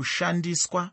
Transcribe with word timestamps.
kushandiswa 0.00 0.90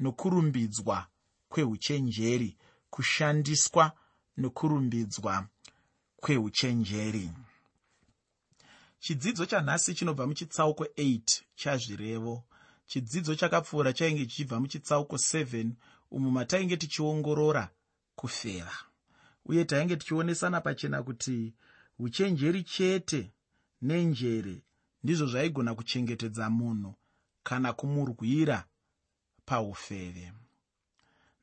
nokurumbidzwa 0.00 1.06
kweuchenjeri 1.48 2.56
kushandiswa 2.90 3.92
nokurumbidzwa 4.36 5.48
kweuchenjeri. 6.16 7.30
Chidzidzo 8.98 9.46
chanhasi 9.46 9.94
chinobva 9.94 10.26
muchitsauko 10.26 10.84
8 10.84 11.42
chazvirevo. 11.54 12.44
Chidzidzo 12.86 13.34
chakapfuura 13.34 13.92
chainge 13.92 14.26
chichibva 14.26 14.60
muchitsauko 14.60 15.16
7 15.16 15.70
umo 16.10 16.30
matainge 16.30 16.76
tichiongorora 16.76 17.70
kufeva 18.14 18.76
uye 19.44 19.64
tainge 19.64 19.96
tichionesana 19.96 20.60
pachena 20.60 21.02
kuti 21.02 21.54
uchenjeri 21.98 22.62
chete 22.62 23.32
nenjere 23.82 24.62
ndizvo 25.02 25.26
zvaigona 25.26 25.74
kuchengetedza 25.74 26.50
munhu 26.50 26.94
kana 27.48 27.72
kumurwira 27.72 28.68
paufeve. 29.44 30.32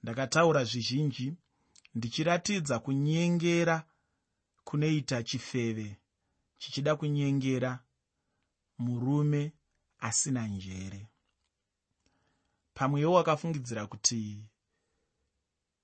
Ndakataura 0.03 0.63
zvizhinji 0.63 1.33
ndichiratidza 1.95 2.79
kunyengera 2.79 3.83
kunoita 4.63 5.23
chifeve 5.23 5.97
chichida 6.57 6.95
kunyengera 6.95 7.79
murume 8.77 9.53
asina 9.99 10.47
njere. 10.47 11.07
Pamwewo 12.73 13.13
wakafungidzira 13.13 13.87
kuti 13.87 14.43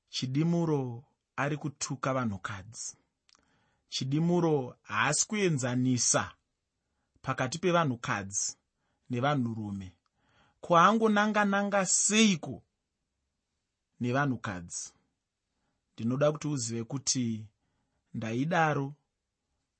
chidimuro 0.09 1.03
ari 1.35 1.57
kutuka 1.57 2.13
vanhukadzi. 2.13 2.97
Chidimuro 3.89 4.77
haasi 4.81 5.27
kuenzanisa 5.27 6.35
pakati 7.21 7.57
pevanhukadzi 7.59 8.57
nevanhurume 9.09 9.93
kuangonanga-nanga 10.61 11.85
seiko 11.85 12.63
nevanhukadzi. 13.99 14.93
Ndinoda 15.93 16.31
kuti 16.31 16.47
uzive 16.47 16.83
kuti 16.83 17.45
ndaidaro 18.13 18.93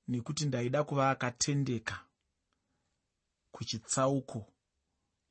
nekuti 0.07 0.45
ndaida 0.45 0.83
kuva 0.83 1.09
akatendeka 1.09 2.05
kuchitsauko 3.51 4.53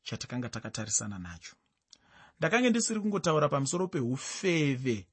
chatakanga 0.03 0.49
takatarisana 0.49 1.19
nacho. 1.19 1.57
Ndakange 2.39 2.71
ndisiri 2.71 3.01
kungotaura 3.01 3.49
pamusoro 3.49 3.89
peufeve 3.89 5.07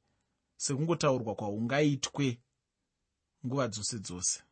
sekungotaurwa 0.57 1.35
kwaungaitwe 1.35 2.39
nguva 3.45 3.67
dzose 3.67 3.99
dzose. 3.99 4.43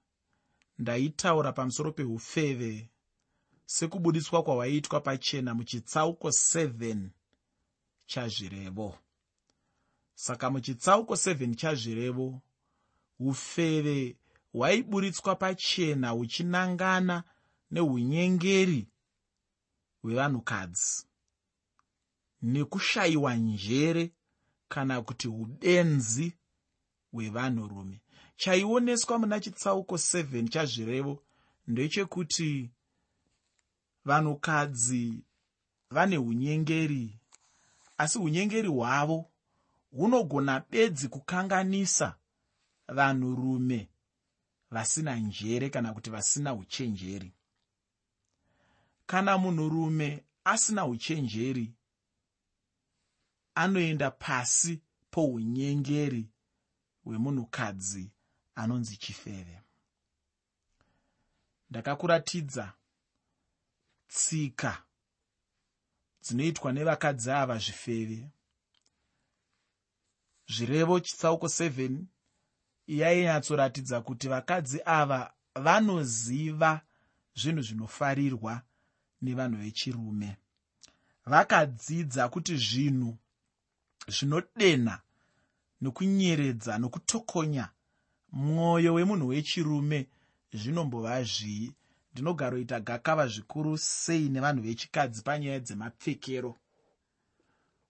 Ndaitaura 0.78 1.52
pamusoro 1.54 1.92
peufeve 1.92 2.90
sekubudiswa 3.66 4.44
kwahwaiitwa 4.44 5.02
pachena 5.02 5.54
muchitsauko 5.54 6.28
7 6.28 7.10
chazvirevo. 8.06 8.98
Saka 10.16 10.50
muchitsauko 10.50 11.14
7 11.14 11.56
chazvirevo 11.56 12.42
ufeve 13.20 14.18
hwaiburitswa 14.54 15.36
pachena 15.36 16.10
huchinangana 16.10 17.24
neunyengeri 17.72 18.88
hwevanhukadzi. 20.02 21.08
Nekushayiwa 22.42 23.36
njere 23.36 24.12
kana 24.68 25.02
kuti 25.02 25.28
udenzi 25.28 26.34
hwevanhurume. 27.12 28.02
Chaioneswa 28.36 29.20
muna 29.20 29.40
chitsauko 29.40 29.96
7 29.96 30.48
chazvirevo 30.48 31.24
ndechekuti 31.68 32.72
vanhukadzi 34.06 35.24
vane 35.90 36.18
unyengeri 36.18 37.20
asi 37.98 38.20
unyengeri 38.20 38.68
hwavo 38.68 39.32
hunogona 39.92 40.60
bedzi 40.60 41.08
kukanganisa 41.08 42.16
vanhurume 42.88 43.90
vasina 44.72 45.16
njere 45.16 45.70
kana 45.70 45.94
kuti 45.94 46.10
vasina 46.10 46.54
uchenjeri. 46.54 47.34
Kana 49.06 49.38
munhurume 49.38 50.24
asina 50.44 50.86
uchenjeri 50.86 51.74
anoenda 53.56 54.12
pasi 54.12 54.82
pounyengeri 55.12 56.30
hwemunhukadzi 57.04 58.12
anonzi 58.56 58.98
chifeve. 58.98 59.62
Ndakakuratidza 61.70 62.74
tsika 64.14 64.84
dzinoitwa 66.24 66.72
nevakadzi 66.72 67.32
ava 67.32 67.58
zvifeve. 67.58 68.20
Zvirevo 70.54 71.00
chitsauko 71.00 71.48
7 71.48 72.04
yainyatsoratidza 72.88 74.02
kuti 74.02 74.28
vakadzi 74.28 74.80
ava 74.86 75.34
vanoziva 75.56 76.82
zvinhu 77.36 77.62
zvinofarirwa 77.62 78.62
nevanhu 79.22 79.58
vechirume. 79.64 80.38
Vakadzidza 81.26 82.30
kuti 82.30 82.58
zvinhu 82.58 83.18
zvinodenha 84.16 84.96
nokunyeredza 85.82 86.78
nokutokonya 86.78 87.66
mwoyo 88.32 88.94
wemunhu 88.94 89.28
wechirume 89.28 90.00
zvinombova 90.54 91.24
zvii 91.24 91.76
ndinogaroita 92.14 92.80
gakava 92.80 93.28
zvikuru 93.28 93.78
sei 93.78 94.30
nevanhu 94.30 94.62
vechikadzi 94.62 95.22
panyaya 95.24 95.60
dzemapfekero. 95.60 96.58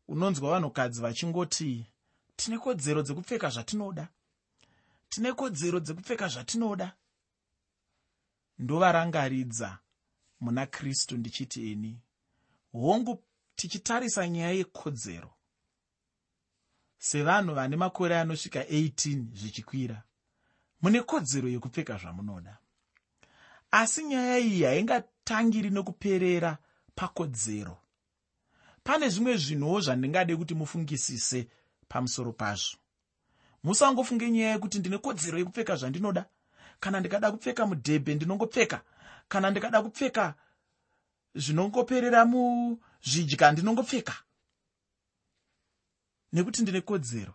Unonzwa 0.08 0.52
vanhukadzi 0.52 1.02
vachingoti 1.02 1.86
tine 2.36 2.58
kodzero 2.58 3.02
dzekupfeka 3.02 3.50
zvatinoda. 3.50 4.08
Tine 5.10 5.34
kodzero 5.34 5.80
dzekupfeka 5.80 6.28
zvatinoda. 6.28 6.96
Ndovarangaridza 8.60 9.80
muna 10.40 10.66
kristu 10.66 11.18
ndichiti 11.18 11.72
ini 11.72 12.00
hongu 12.72 13.24
tichitarisa 13.56 14.28
nyaya 14.30 14.52
yekodzero. 14.52 15.34
Sevanhu 16.98 17.56
vane 17.56 17.76
makore 17.76 18.20
anosvika 18.20 18.64
18 18.64 19.36
zvichikwira 19.36 20.04
mune 20.82 21.02
kodzero 21.02 21.50
yekupfeka 21.50 21.98
zvamunoda 21.98 22.58
asi 23.74 24.04
nyaya 24.04 24.38
iyi 24.38 24.64
haingatangiri 24.64 25.70
nokuperera 25.70 26.58
pakodzero. 26.96 27.78
Pane 28.84 29.10
zvimwe 29.10 29.38
zvinhuwo 29.38 29.82
zvandingade 29.82 30.36
kuti 30.36 30.54
mufungisise 30.56 31.50
pamusoro 31.90 32.32
pazvo. 32.32 32.78
Musangofunge 33.64 34.30
nyaya 34.32 34.52
yekuti 34.52 34.80
ndine 34.80 34.98
kodzero 34.98 35.38
yekupfeka 35.38 35.76
zvandinoda? 35.76 36.26
Kana 36.80 37.00
ndikada 37.00 37.32
kupfeka 37.32 37.66
mudhebhe 37.66 38.16
ndinongopfeka? 38.16 38.82
Kana 39.28 39.52
ndikada 39.52 39.82
kupfeka 39.82 40.36
zvinongoperera 41.36 42.26
muzvidya 42.26 43.52
ndinongopfeka? 43.52 44.14
Nekuti 46.34 46.62
ndine 46.62 46.82
kodzero. 46.82 47.34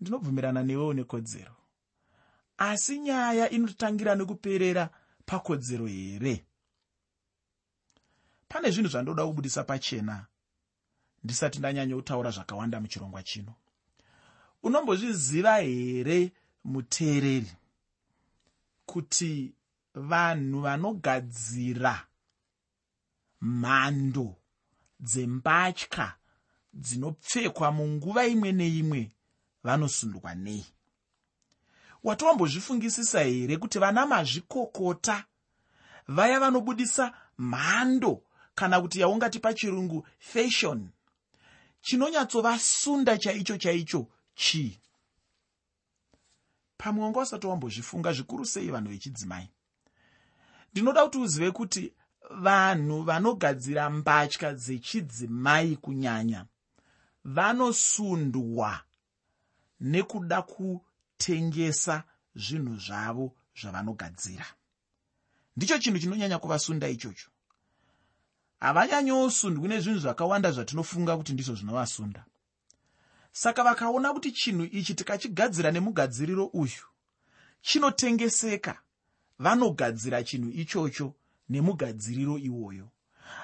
Ndinobvumirana 0.00 0.62
newewo 0.62 0.92
nekodzero. 0.94 1.56
Asi 2.58 2.98
nyaya 2.98 3.50
inotangira 3.50 4.14
nekuperera 4.14 4.90
pakodzero 5.26 5.86
here? 5.86 6.44
Pane 8.48 8.70
zvinhu 8.70 8.88
zvandoda 8.88 9.26
kubudisa 9.26 9.64
pachena. 9.64 10.26
Ndisati 11.24 11.58
ndanyanyotaura 11.58 12.30
zvakawanda 12.30 12.80
muchirongwa 12.80 13.22
chino. 13.22 13.54
Unombozviziva 14.62 15.56
here 15.56 16.32
muteereri 16.64 17.52
kuti 18.86 19.54
vanhu 19.94 20.60
vanogadzira 20.60 22.06
mhando 23.40 24.36
dzembatya 25.00 26.16
dzinopfekwa 26.72 27.72
munguva 27.72 28.26
imwe 28.26 28.52
neimwe 28.52 29.10
vanosundwa 29.62 30.34
nei 30.34 30.73
watowambozvifungisisa 32.04 33.20
here 33.22 33.56
kuti 33.56 33.78
vana 33.78 34.06
mazvikokota 34.06 35.24
vaya 36.08 36.40
vanobudisa 36.40 37.14
mhando 37.38 38.22
kana 38.54 38.80
kuti 38.80 39.00
yaungati 39.00 39.38
pachirungu 39.38 40.06
fashion? 40.18 40.88
Chinonyatsovasunda 41.80 43.18
chaicho 43.18 43.56
chaicho 43.58 44.06
chii? 44.34 44.78
Pamwe 46.76 47.04
wanga 47.04 47.20
usati 47.20 47.46
wambozvifunga 47.46 48.12
zvikuru 48.12 48.44
sei 48.46 48.70
vanhu 48.70 48.90
vechidzimai? 48.90 49.50
Ndinoda 50.72 51.04
kuti 51.04 51.18
uzive 51.18 51.50
kuti 51.50 51.92
vanhu 52.30 53.02
vanogadzira 53.02 53.90
mbatya 53.90 54.52
dzechidzimai 54.52 55.76
kunyanya 55.76 56.46
vanosundwa 57.24 58.80
nekuda 59.80 60.42
kutengesa 61.18 62.04
zvinhu 62.34 62.76
zvavo 62.78 63.32
zvavanogadzira. 63.60 64.46
Ndicho 65.56 65.78
chinhu 65.78 65.98
chinonyanya 65.98 66.38
kuvasunda 66.38 66.88
ichocho. 66.88 67.30
Havanyanyosundwi 68.60 69.68
nezvinhu 69.68 69.98
zvakawanda 69.98 70.52
zvatinofunga 70.52 71.16
kuti 71.16 71.32
ndizvo 71.32 71.54
zvinovasunda. 71.54 72.24
Saka 73.32 73.64
vakaona 73.64 74.12
kuti 74.12 74.32
chinhu 74.32 74.64
ichi 74.64 74.94
tikachigadzira 74.94 75.70
nemugadziriro 75.70 76.46
uyu 76.46 76.86
chinotengeseka. 77.62 78.78
Vanogadzira 79.38 80.24
chinhu 80.24 80.50
ichocho 80.50 81.14
nemugadziriro 81.48 82.38
iwoyo. 82.38 82.88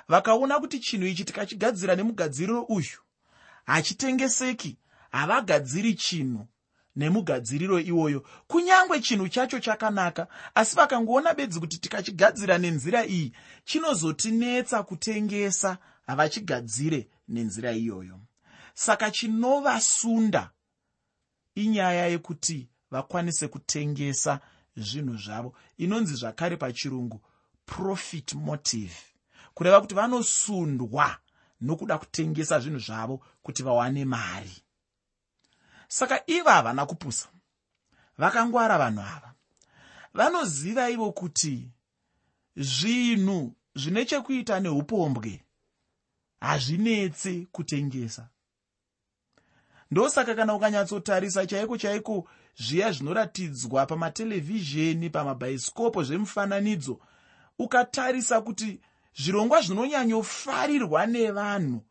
Vakaona 0.09 0.61
kuti 0.61 0.81
chinhu 0.81 1.07
ichi 1.07 1.25
tikachigadzira 1.25 1.97
nemugadziriro 1.97 2.63
uyu 2.63 2.99
hachitengeseki. 3.67 4.79
Havagadziri 5.11 5.95
chinhu 5.95 6.47
nemugadziriro 6.97 7.81
iwoyo. 7.81 8.27
Kunyange 8.47 9.01
chinhu 9.01 9.29
chacho 9.29 9.61
chakanaka 9.61 10.27
asi 10.55 10.77
vakangoona 10.77 11.35
bedzi 11.35 11.61
kuti 11.61 11.79
tikachigadzira 11.79 12.59
nenzira 12.59 13.07
iyi 13.07 13.33
chinozotinetsa 13.65 14.83
kutengesa 14.83 15.79
havachigadzire 16.07 17.09
nenzira 17.29 17.73
iyoyo. 17.73 18.21
Saka 18.75 19.11
chinovasunda 19.11 20.51
inyaya 21.55 22.07
yekuti 22.07 22.69
vakwanise 22.91 23.49
kutengesa 23.49 24.41
zvinhu 24.77 25.17
zvavo. 25.17 25.55
Inonzi 25.79 26.15
zvakare 26.15 26.57
pachirungu 26.57 27.21
profit 27.67 28.35
motive. 28.35 28.97
Kureva 29.55 29.81
kuti 29.81 29.95
vanosundwa 29.95 31.17
nokuda 31.61 31.99
kutengesa 31.99 32.61
zvinhu 32.61 32.79
zvavo 32.79 33.23
kuti 33.43 33.63
vawane 33.63 34.05
mari 34.05 34.63
saka 35.91 36.23
ivo 36.27 36.51
havana 36.51 36.87
kupusa. 36.87 37.29
Vakangwara 38.19 38.79
vanhu 38.79 39.01
ava. 39.01 39.35
Vanoziva 40.15 40.91
ivo 40.91 41.13
kuti 41.13 41.69
zvinhu 42.57 43.53
zvine 43.75 44.05
chekuita 44.05 44.61
neupombwe 44.61 45.45
hazvinetse 46.41 47.47
kutengesa. 47.53 48.29
Ndosaka 49.91 50.35
kana 50.35 50.55
ukanyatsotarisa 50.55 51.47
chaiko 51.47 51.79
chaiko 51.79 52.29
zviya 52.57 52.93
zvinoratidzwa 52.93 53.87
pamatelevhizheni 53.87 55.11
pamabhaisikopo 55.11 56.03
zvemufananidzo 56.03 57.01
ukatarisa 57.59 58.41
kuti 58.41 58.81
zvirongwa 59.15 59.61
zvinonyanyofarirwa 59.61 61.07
nevanhu 61.07 61.83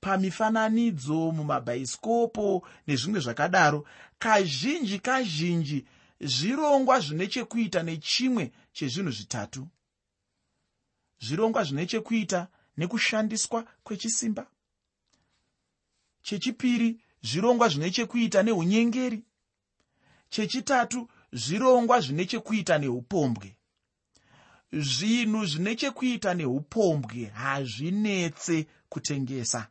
pamifananidzo 0.00 1.32
mumabhaisikopo 1.32 2.66
nezvimwe 2.86 3.20
zvakadaro. 3.20 3.86
Kazhinji 4.18 4.98
kazhinji 4.98 5.86
zvirongwa 6.20 7.00
zvine 7.00 7.26
chekuita 7.26 7.82
nechimwe 7.82 8.52
chezvinhu 8.72 9.10
zvitatu. 9.10 9.68
Zvirongwa 11.20 11.64
zvine 11.64 11.86
chekuita 11.86 12.48
nekushandiswa 12.76 13.66
kwechisimba. 13.84 14.46
Chechipiri 16.22 17.00
zvirongwa 17.22 17.68
zvine 17.68 17.90
chekuita 17.90 18.42
neunyengeri. 18.42 19.24
Chechitatu 20.28 21.08
zvirongwa 21.32 22.00
zvine 22.00 22.24
chekuita 22.24 22.78
neupombwe. 22.78 23.56
Zvinhu 24.72 25.46
zvine 25.46 25.76
chekuita 25.76 26.34
neupombwe 26.34 27.24
hazvinetse 27.24 28.66
kutengesa 28.88 29.68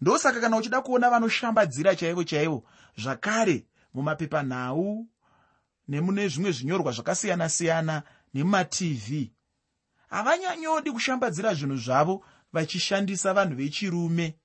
ndosaka 0.00 0.40
kana 0.40 0.56
uchida 0.56 0.80
kuona 0.80 1.10
vanoshambadzira 1.10 1.96
chaivo 1.96 2.24
chaivo 2.24 2.64
zvakare 2.96 3.66
mumapepanhau 3.94 5.06
nemune 5.88 6.28
zvimwe 6.28 6.52
zvinyorwa 6.52 6.92
zvakasiyana-siyana 6.92 8.02
nemumatv 8.34 9.08
havanyanyodi 10.08 10.90
kushambadzira 10.92 11.54
zvinhu 11.54 11.76
zvavo 11.76 12.24
vachishandisa 12.52 13.34
vanhu 13.34 13.56
vechirume 13.56 14.36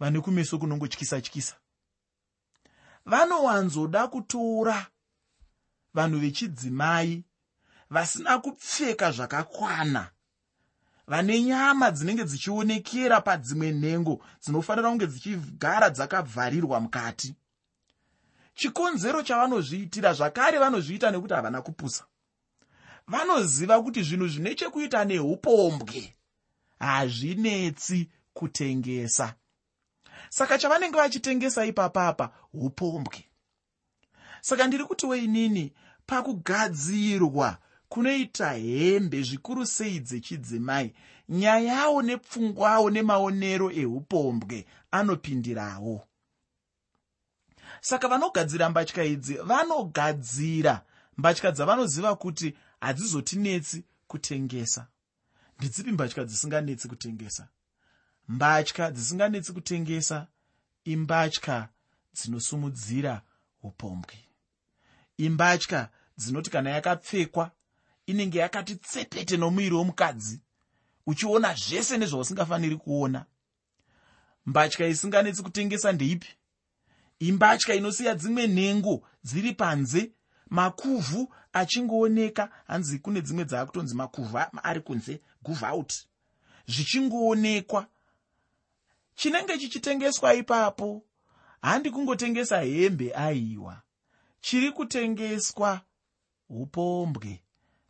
vane 0.00 0.20
kumeso 0.20 0.58
kunongotyisa 0.58 1.20
tyisa. 1.20 1.54
Vanowanzoda 3.06 4.08
kutora 4.08 4.86
vanhu 5.94 6.18
vechidzimai 6.18 7.24
vasina 7.90 8.38
kupfeka 8.38 9.12
zvakakwana 9.12 10.15
vane 11.06 11.42
nyama 11.42 11.90
dzinenge 11.90 12.24
dzichionekera 12.24 13.20
padzimwe 13.20 13.72
nhengo 13.72 14.20
dzinofanira 14.42 14.88
kunge 14.90 15.06
dzichigara 15.06 15.90
dzakavharirwa 15.90 16.80
mukati. 16.80 17.34
Chikonzero 18.54 19.22
chavanozviitira 19.22 20.12
zvakare 20.14 20.58
vanozviita 20.58 21.10
nekuti 21.10 21.34
havana 21.34 21.62
kupusa 21.62 22.04
vanoziva 23.08 23.82
kuti 23.82 24.02
zvinhu 24.02 24.28
zvine 24.28 24.54
chekuita 24.54 25.04
neupombwe 25.04 26.14
hazvinetsi 26.78 28.10
kutengesa. 28.34 29.34
Saka 30.30 30.58
chavanenge 30.58 30.96
vachitengesa 30.96 31.64
ipapapa 31.64 32.30
upombwe. 32.52 33.24
Saka 34.40 34.66
ndiri 34.66 34.84
kuti 34.84 35.06
weinini 35.06 35.72
pakugadzirwa 36.06 37.58
kunoita 37.88 38.52
hembe 38.52 39.22
zvikuru 39.22 39.66
sei 39.66 40.00
dzechidzimai. 40.00 40.94
Nyayawo 41.28 42.02
nepfungwawo 42.02 42.90
nemaonero 42.90 43.70
eupombwe 43.72 44.66
anopindirawo. 44.90 46.06
Saka 47.80 48.08
vanogadzira 48.08 48.70
mbatya 48.70 49.04
idzi 49.04 49.34
vanogadzira 49.34 50.84
mbatya 51.16 51.50
dzavanoziva 51.50 52.16
kuti 52.16 52.54
hadzizotinetsi 52.80 53.84
kutengesa. 54.06 54.86
Ndedzipi 55.58 55.92
mbatya 55.92 56.24
dzisinganetsi 56.24 56.88
kutengesa? 56.88 57.48
Mbatya 58.28 58.90
dzisinganetsi 58.90 59.52
kutengesa 59.52 60.26
imbatya 60.84 61.68
dzinosumudzira 62.14 63.22
upombwe 63.62 64.26
imbatya 65.18 65.88
dzinoti 66.18 66.50
kana 66.50 66.70
yakapfekwa 66.70 67.50
inenge 68.06 68.38
yakati 68.38 68.76
tsepete 68.76 69.36
nomuviri 69.36 69.74
womukadzi 69.74 70.40
uchiona 71.06 71.54
zvese 71.54 71.98
nezvausingafaniri 71.98 72.76
kuona. 72.76 73.24
Mbatya 74.46 74.86
isinganetsi 74.86 75.42
kutengesa 75.42 75.92
ndeipi? 75.92 76.28
Imbatya 77.18 77.74
inosiya 77.74 78.14
dzimwe 78.14 78.46
nhengo 78.46 79.02
dziri 79.24 79.52
panze 79.52 80.12
makuvhu 80.50 81.34
achingooneka. 81.52 82.50
Hanzi 82.66 82.98
kune 82.98 83.20
dzimwe 83.20 83.44
dzaakutonzi 83.44 83.94
makuvhu 83.94 84.38
ari 84.62 84.80
kunze 84.80 85.20
guvout 85.42 85.92
zvichingoonekwa. 86.66 87.86
Chinenge 89.14 89.58
chichitengeswa 89.58 90.34
ipapo. 90.34 91.04
Handi 91.62 91.90
kungotengesa 91.90 92.60
hembe 92.60 93.14
aiwa. 93.14 93.82
Chiri 94.40 94.72
kutengeswa 94.72 95.80
upombwe 96.48 97.42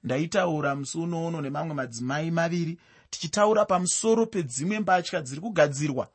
ndaitaura 0.06 0.76
musi 0.76 0.98
unoono 0.98 1.40
nemamwe 1.40 1.74
madzimai 1.74 2.30
maviri 2.30 2.78
tichitaura 3.10 3.64
pamusoro 3.64 4.26
pedzimwe 4.26 4.80
mbatya 4.80 5.22
dziri 5.22 5.40
kugadzirwa 5.40 6.08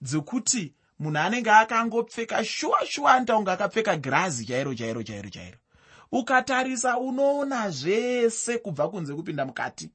dzekuti 0.00 0.74
munhu 0.98 1.18
anenge 1.18 1.50
akangopfeka 1.50 2.44
shuwa 2.44 2.86
shuwa 2.86 3.12
anitaunge 3.12 3.50
akapfeka 3.50 3.96
girazi 3.96 4.46
chairo 4.46 4.74
chairo 4.74 5.02
chairo 5.02 5.30
chairo. 5.30 5.58
Ukatarisa 6.12 6.98
unoona 6.98 7.70
zvese 7.70 8.58
kubva 8.58 8.88
kunze 8.88 9.14
kupinda 9.14 9.44
mukati. 9.44 9.90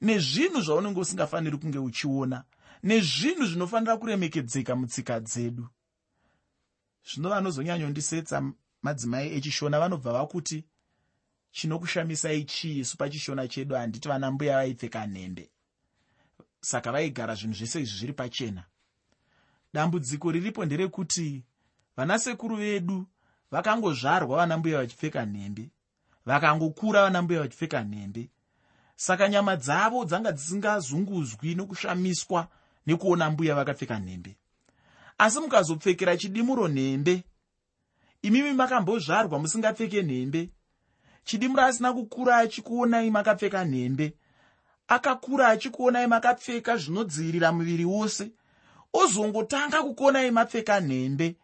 Nezvinhu 0.00 0.60
zvaunenge 0.60 1.00
usingafaniri 1.00 1.58
kunge 1.58 1.78
uchiona 1.78 2.44
nezvinhu 2.82 3.46
zvinofanira 3.46 3.96
kuremekedzeka 3.96 4.76
mutsika 4.76 5.20
dzedu. 5.20 5.68
Zvino 7.08 7.28
vanozonyanyondisetsa 7.28 8.42
madzimai 8.82 9.32
echishona 9.36 9.80
vanobva 9.80 10.12
vakuti 10.12 10.64
chinokushamisai 11.58 12.44
chii 12.44 12.78
isu 12.78 12.96
pachishona 12.96 13.48
chedu 13.48 13.74
handiti 13.74 14.08
vana 14.08 14.30
mbuya 14.30 14.56
vaipfeka 14.56 15.06
nhembe. 15.06 15.50
Saka 16.60 16.92
vaigara 16.92 17.34
zvinhu 17.34 17.54
zvese 17.54 17.80
izvi 17.80 17.98
zviri 17.98 18.12
pachena. 18.12 18.64
Dambudziko 19.74 20.32
riripo 20.32 20.64
nderekuti 20.64 21.44
vanasekuru 21.96 22.56
vedu 22.56 23.06
vakangozvarwa 23.50 24.36
vana 24.36 24.58
mbuya 24.58 24.78
vachipfeka 24.78 25.26
nhembe 25.26 25.70
vakangokura 26.26 27.02
vana 27.02 27.22
mbuya 27.22 27.40
vachipfeka 27.40 27.84
nhembe. 27.84 28.30
Saka 28.96 29.28
nyama 29.28 29.56
dzavo 29.56 30.04
dzanga 30.04 30.32
dzisingazunguzwi 30.32 31.54
nokushamiswa 31.54 32.48
nekuona 32.86 33.30
mbuya 33.30 33.54
vakapfeka 33.54 33.98
nhembe. 33.98 34.36
Asi 35.18 35.40
mukazopfekera 35.40 36.16
chidimuro 36.16 36.68
nhembe 36.68 37.24
imimi 38.22 38.52
makambozvarwa 38.52 39.38
musingapfeke 39.38 40.02
nhembe 40.02 40.50
chidimuro 41.28 41.62
asina 41.62 41.92
kukura 41.92 42.36
achikuonai 42.36 43.10
makapfeka 43.10 43.64
nhembe. 43.64 44.14
Akakura 44.88 45.48
achikuonai 45.48 46.06
makapfeka 46.06 46.76
zvinodzivirira 46.76 47.52
muviri 47.52 47.84
wose. 47.84 48.32
Ozongotanga 48.92 49.82
kukuonai 49.82 50.30
mapfeka 50.30 50.80
nhembe. 50.80 51.36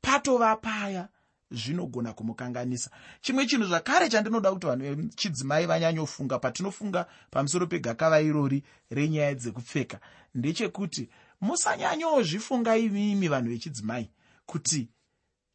Patova 0.00 0.56
paya 0.56 1.08
zvinogona 1.50 2.12
kumukanganisa. 2.12 2.90
Chimwe 3.20 3.46
chinhu 3.46 3.66
zvakare 3.66 4.08
chandinoda 4.08 4.52
kuti 4.52 4.66
vanhu 4.66 4.94
vechidzimai 4.94 5.66
vanyanyofunga 5.66 6.38
patinofunga 6.38 7.06
pamusoro 7.30 7.66
pegakava 7.66 8.20
irori 8.20 8.62
renyaya 8.90 9.34
dzekupfeka 9.34 10.00
ndechekuti 10.34 11.08
musanyanyozvifunga 11.40 12.76
imimi 12.76 13.28
vanhu 13.28 13.50
vechidzimai 13.50 14.10
kuti 14.46 14.88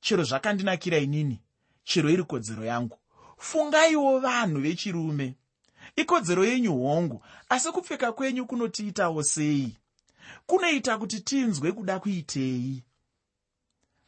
chero 0.02 0.24
zvakandinakira 0.24 0.98
inini 0.98 1.42
chero 1.84 2.10
iri 2.10 2.24
kodzero 2.24 2.66
yangu 2.66 2.98
fungaiwo 3.38 4.20
vanhu 4.20 4.62
vechirume. 4.62 5.36
Ikodzero 5.96 6.46
yenyu 6.46 6.78
hongu 6.78 7.24
asi 7.50 7.72
kupfeka 7.72 8.12
kwenyu 8.12 8.46
kunotiitawo 8.46 9.24
sei? 9.24 9.78
Kunoita 10.46 10.98
kuti 10.98 11.20
tinzwe 11.20 11.72
kuda 11.72 12.00
kuitei? 12.00 12.84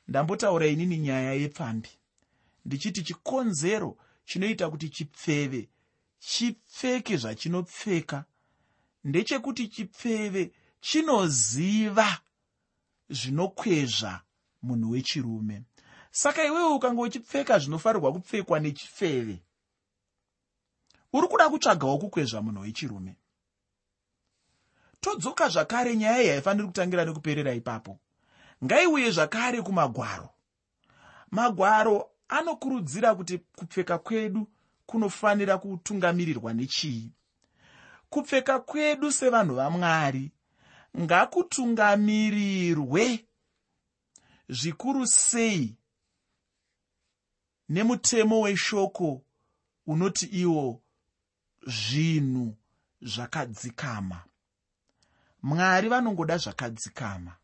Ndambotaura 0.07 0.67
inini 0.67 0.97
nyaya 0.97 1.33
yepfambi. 1.33 1.89
Ndichiti 2.65 3.03
chikonzero 3.03 3.97
chinoita 4.25 4.69
kuti 4.69 4.89
chipfeve 4.89 5.69
chipfeke 6.19 7.17
zvachinopfeka. 7.17 8.25
Ndechekuti 9.03 9.67
chipfeve 9.67 10.51
chinoziva 10.81 12.19
zvinokwezva 13.09 14.21
munhu 14.61 14.91
wechirume 14.91 15.63
saka 16.11 16.45
iwewe 16.45 16.73
ukanga 16.73 17.01
uchipfeka 17.01 17.59
zvinofanirwa 17.59 18.13
kupfekwa 18.13 18.59
nechifeve 18.59 19.43
uri 21.13 21.27
kuda 21.27 21.49
kutsvagawo 21.49 21.97
kukwezva 21.97 22.41
munhu 22.41 22.61
wechirume? 22.61 23.15
Todzoka 25.01 25.49
zvakare 25.49 25.95
nyaya 25.95 26.21
iyi 26.21 26.29
haifaniri 26.29 26.67
kutangira 26.67 27.05
nekuperera 27.05 27.53
ipapo. 27.53 27.99
Ngaiuye 28.63 29.11
zvakare 29.11 29.61
kumagwaro. 29.61 30.29
Magwaro 31.31 32.09
anokurudzira 32.27 33.15
kuti 33.15 33.37
kupfeka 33.37 33.97
kwedu 33.97 34.47
kunofanira 34.85 35.57
kutungamirirwa 35.57 36.53
nechii? 36.53 37.11
Kupfeka 38.09 38.59
kwedu 38.59 39.11
sevanhu 39.11 39.55
vamwari 39.55 40.31
ngakutungamirirwe 40.99 43.25
zvikuru 44.49 45.07
sei 45.07 45.78
nemutemo 47.69 48.41
weshoko 48.41 49.21
unoti 49.87 50.25
iwo 50.25 50.81
zvinhu 51.67 52.57
zvakadzikama. 53.01 54.23
Mwari 55.43 55.89
vanongoda 55.89 56.37
zvakadzikama. 56.37 57.35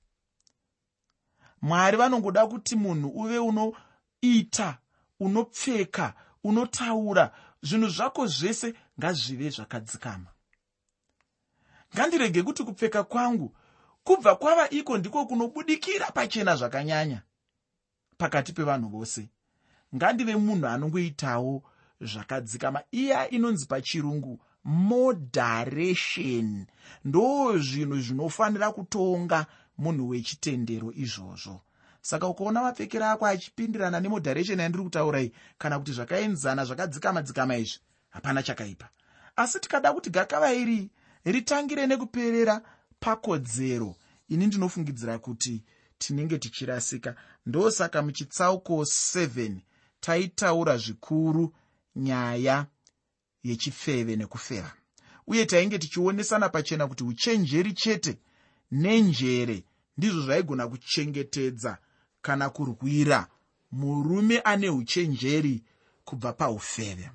Mwari 1.62 1.98
vanongoda 1.98 2.48
kuti 2.48 2.76
munhu 2.76 3.10
uve 3.10 3.40
unoita 3.40 4.78
unopfeka 5.20 6.14
unotaura 6.44 7.32
zvinhu 7.62 7.90
zvako 7.90 8.28
zvese 8.28 8.74
ngazvive 9.00 9.50
zvakadzikama. 9.50 10.28
Ngandirege 11.96 12.44
kuti 12.44 12.64
kupfeka 12.64 13.04
kwangu 13.04 13.56
kubva 14.04 14.36
kwava 14.36 14.70
iko 14.70 14.98
ndiko 14.98 15.26
kunobudikira 15.26 16.12
pachena 16.12 16.56
zvakanyanya 16.56 17.22
pakati 18.18 18.54
pevanhu 18.54 18.90
vose 18.90 19.30
ngandive 19.96 20.36
munhu 20.36 20.68
anongoitawo 20.68 21.64
zvakadzikama. 22.02 22.82
Iya 22.92 23.30
inonzi 23.30 23.66
pachirungu 23.66 24.40
moderation. 24.64 26.66
Ndo 27.06 27.58
zvinhu 27.58 28.00
zvinofanira 28.00 28.72
kutonga 28.72 29.46
munhu 29.78 30.10
wechitendero 30.10 30.92
izvozvo. 30.96 31.62
Saka 32.02 32.28
ukaona 32.28 32.62
mapfekero 32.62 33.06
ako 33.06 33.26
achipindirana 33.26 34.00
nemoderation 34.00 34.60
yandiri 34.60 34.84
kutaura 34.84 35.22
iyi 35.22 35.32
kana 35.58 35.80
kuti 35.80 35.92
zvakaenzana 35.92 36.66
zvakadzikama 36.66 37.22
dzikama 37.22 37.58
izvi 37.58 37.80
hapana 38.10 38.44
chakaipa. 38.44 38.90
Asi 39.36 39.60
tikada 39.60 39.94
kuti 39.94 40.10
gakava 40.10 40.54
iri 40.54 40.90
ritangire 41.26 41.88
nekuperera 41.88 42.62
pakodzero 43.00 43.96
ini 44.30 44.48
ndinofungidzira 44.48 45.20
kuti 45.20 45.64
tinenge 45.98 46.38
tichirasika. 46.38 47.16
Ndosaka 47.46 48.02
muchitsauko 48.02 48.82
7 48.82 49.62
taitaura 50.06 50.78
zvikuru 50.78 51.54
nyaya 51.96 52.66
yechifeve 53.44 54.16
nekufeva 54.16 54.72
uye 55.28 55.46
tainge 55.46 55.80
tichionesana 55.80 56.50
pachena 56.50 56.88
kuti 56.88 57.04
uchenjeri 57.04 57.74
chete 57.74 58.18
nenjere 58.72 59.64
ndizvo 59.98 60.22
zvaigona 60.22 60.68
kuchengetedza 60.68 61.78
kana 62.22 62.50
kurwira 62.50 63.28
murume 63.72 64.40
ane 64.40 64.70
uchenjeri 64.70 65.64
kubva 66.06 66.34
paufeve. 66.34 67.10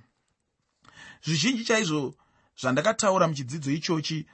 Zvizhinji 1.25 1.65
chaizvo 1.65 2.15
zvandakataura 2.61 3.29
muchidzidzo 3.29 3.71
ichochi 3.71 4.27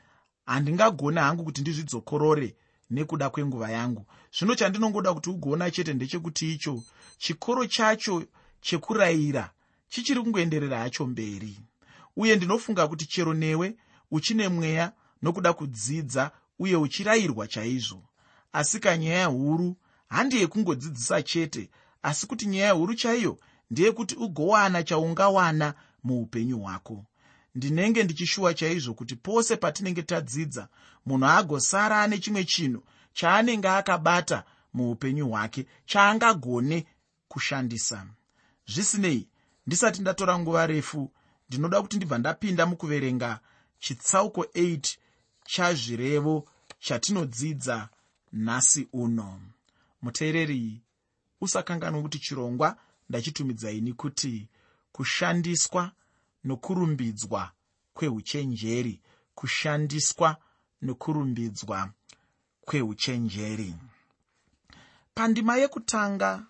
handingagona 0.46 1.22
hangu 1.22 1.44
kuti 1.44 1.60
ndizvidzokorore 1.60 2.56
nekuda 2.90 3.30
kwenguva 3.30 3.70
yangu. 3.70 4.06
Zvino 4.38 4.54
chandinongoda 4.54 5.14
kuti 5.14 5.30
ugoona 5.30 5.70
chete 5.70 5.94
ndechekuti 5.94 6.52
icho 6.54 6.82
chikoro 7.18 7.66
chacho 7.66 8.24
chekurayira 8.66 9.50
chichiri 9.88 10.20
kungoenderera 10.20 10.78
hacho 10.78 11.06
mberi. 11.06 11.56
Uye 12.16 12.36
ndinofunga 12.36 12.88
kuti 12.88 13.06
chero 13.06 13.34
newe 13.34 13.76
uchine 14.10 14.48
mweya 14.48 14.92
nokuda 15.22 15.52
kudzidza 15.52 16.30
uye 16.58 16.76
uchirayirwa 16.76 17.46
chaizvo. 17.48 18.02
Asi 18.52 18.80
kanyaya 18.80 19.26
huru 19.26 19.76
handi 20.08 20.36
yekungodzidzisa 20.40 21.22
chete 21.22 21.70
asi 22.02 22.26
kuti 22.26 22.46
nyaya 22.46 22.72
huru 22.72 22.94
chaiyo 22.94 23.38
ndeyekuti 23.70 24.14
ugowana 24.14 24.82
chaungawana 24.82 25.74
muupenyu 26.04 26.58
hwako. 26.58 27.04
Ndinenge 27.54 28.04
ndichishuwa 28.04 28.54
chaizvo 28.54 28.94
kuti 28.94 29.16
pose 29.16 29.56
patinenge 29.56 30.02
tadzidza 30.02 30.68
munhu 31.06 31.26
agosara 31.26 32.02
ane 32.02 32.18
chimwe 32.18 32.44
chinhu 32.44 32.82
chaanenge 33.12 33.68
akabata 33.68 34.44
muupenyu 34.74 35.28
hwake 35.28 35.66
chaangagone 35.86 36.86
kushandisa 37.28 38.06
zvisinei 38.66 39.28
ndisati 39.66 40.00
ndatora 40.00 40.38
nguva 40.38 40.66
refu 40.66 41.10
ndinoda 41.48 41.82
kuti 41.82 41.96
ndibva 41.96 42.18
ndapinda 42.18 42.66
mukuverenga 42.66 43.40
chitsauko 43.78 44.42
8 44.42 44.96
chazvirevo 45.44 46.48
chatinodzidza 46.78 47.88
nhasi 48.32 48.88
uno. 48.92 49.40
Muteereri 50.02 50.80
usakanganwa 51.40 52.02
kuti 52.02 52.18
chirongwa 52.18 52.78
ndachitumidzaini 53.08 53.92
kuti 53.92 54.48
kushandiswa 54.92 55.92
nokurumbidzwa 56.44 57.52
kweuchenjeri 57.94 59.00
kushandiswa 59.34 60.36
nokurumbidzwa 60.82 61.90
kweuchenjeri. 62.60 63.74
Pandima 65.14 65.56
yekutanga 65.56 66.46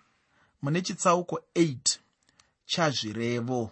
mune 0.63 0.83
chitsauko 0.83 1.43
8 1.55 1.96
chazvirevo. 2.67 3.71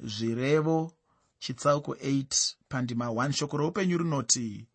Zvirevo 0.00 0.92
chitsauko 1.38 1.92
8 1.94 2.54
pandima 2.68 3.06
1 3.06 3.32
shoko 3.32 3.56
roupenyu 3.56 3.98
rinoti 3.98 4.66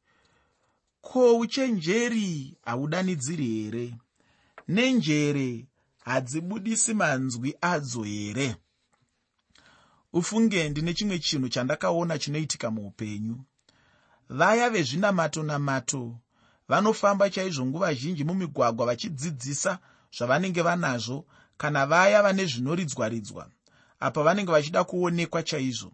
ko 1.02 1.38
uchenjeri 1.38 2.58
haudanidziri 2.66 3.48
here? 3.48 3.96
Nenjere 4.68 5.66
hadzibudisi 6.06 6.94
manzwi 6.94 7.56
adzo 7.62 8.04
here? 8.04 8.56
Ufunge 10.14 10.70
ndine 10.70 10.94
chimwe 10.94 11.20
chinhu 11.20 11.50
chandakaona 11.50 12.20
chinoitika 12.20 12.72
muupenyu. 12.72 13.38
Vaya 14.30 14.70
vezvinamato 14.70 15.44
namato 15.44 16.20
vanofamba 16.68 17.30
chaizvo 17.30 17.66
nguva 17.66 17.94
zhinji 17.94 18.24
mumigwagwa 18.24 18.86
vachidzidzisa 18.86 19.80
zvavanenge 20.16 20.62
vanazvo 20.62 21.26
kana 21.58 21.86
vaya 21.86 22.24
vane 22.24 22.46
zvinoridzwa-ridzwa 22.46 23.50
apa 24.00 24.24
vanenge 24.24 24.52
vachida 24.52 24.84
kuonekwa 24.84 25.44
chaizvo. 25.44 25.92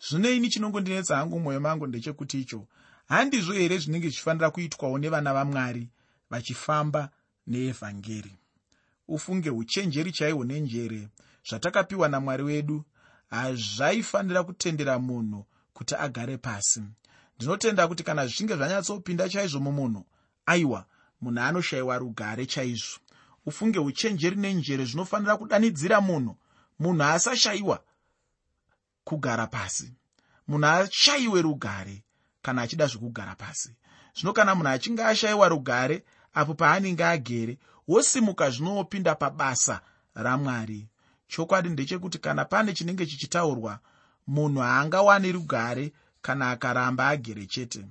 Zvino 0.00 0.30
ini 0.30 0.48
chinongondinetsa 0.48 1.16
hangu 1.16 1.40
mwoyo 1.40 1.60
mangu 1.60 1.86
ndechekuti 1.86 2.40
icho? 2.40 2.66
Handizvo 3.08 3.52
here 3.52 3.78
zvinenge 3.78 4.08
zvichifanira 4.08 4.50
kuitwawo 4.50 4.98
nevana 4.98 5.34
vamwari 5.34 5.88
vachifamba 6.30 7.10
neevhangeri? 7.46 8.34
Ufunge 9.08 9.50
uchenjeri 9.50 10.12
chaihwo 10.12 10.44
nenjere 10.44 11.08
zvatakapiwa 11.48 12.08
namwari 12.08 12.42
wedu. 12.42 12.84
Hazvaifanira 13.30 14.42
kutendera 14.44 14.98
munhu 14.98 15.46
kuti 15.72 15.94
agare 15.94 16.36
pasi. 16.36 16.82
Ndinotenda 17.36 17.88
kuti 17.88 18.02
kana 18.02 18.26
zvichinge 18.26 18.56
zvanyatsopinda 18.56 19.28
chaizvo 19.28 19.60
mumunhu 19.60 20.04
aiwa 20.46 20.86
munhu 21.20 21.40
anoshayiwa 21.40 21.98
rugare 21.98 22.46
chaizvo 22.46 22.98
ufunge 23.46 23.78
uchenjeri 23.78 24.36
nenjere 24.36 24.84
zvinofanira 24.84 25.36
kudanidzira 25.36 26.00
munhu. 26.00 26.36
Munhu 26.78 27.02
asashayiwa 27.02 27.80
kugara 29.04 29.46
pasi. 29.46 29.92
Munhu 30.48 30.66
ashayiwe 30.66 31.42
rugare 31.42 32.04
kana 32.42 32.62
achida 32.62 32.86
zvekugara 32.86 33.34
pasi. 33.34 33.76
Zvino 34.16 34.32
kana 34.32 34.54
munhu 34.54 34.68
achinge 34.68 35.04
ashayiwa 35.04 35.48
rugare 35.48 36.04
apo 36.34 36.54
paanenge 36.54 37.04
agere 37.04 37.58
wosimuka 37.88 38.50
zvinopinda 38.50 39.14
pabasa 39.14 39.80
ramwari. 40.14 40.88
Chokwadi 41.28 41.68
ndechekuti 41.68 42.18
kana 42.18 42.44
pane 42.44 42.72
chinenge 42.72 43.06
chichitaurwa 43.06 43.78
munhu 44.26 44.60
haangawani 44.60 45.32
rugare 45.32 45.92
kana 46.22 46.50
akaramba 46.50 47.08
agere 47.08 47.46
chete. 47.46 47.86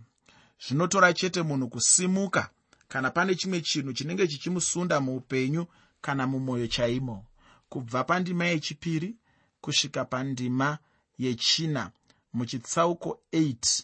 Zvinotora 0.67 1.13
chete 1.13 1.41
munhu 1.41 1.67
kusimuka 1.67 2.50
kana 2.93 3.12
pane 3.12 3.35
chimwe 3.35 3.62
chinhu 3.62 3.93
chinenge 3.93 4.27
chichimusunda 4.27 5.00
muupenyu 5.01 5.65
kana 6.01 6.27
mumwoyo 6.27 6.67
chaimo 6.67 7.25
kubva 7.69 8.03
pandima 8.03 8.45
yechipiri 8.45 9.17
kusvika 9.62 10.05
pandima 10.05 10.77
yechina 11.17 11.91
muchitsauko 12.33 13.19
8 13.33 13.83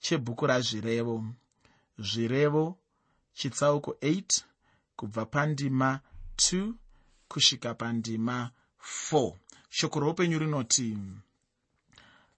chebhuku 0.00 0.46
razvirevo. 0.46 1.24
Zvirevo 1.98 2.78
chitsauko 3.32 3.90
8 3.90 4.44
kubva 4.96 5.26
pandima 5.26 6.00
2 6.36 6.72
kusvika 7.28 7.74
pandima 7.74 8.50
4 9.10 9.34
shoko 9.70 10.00
roupenyu 10.00 10.38
rinoti 10.38 10.98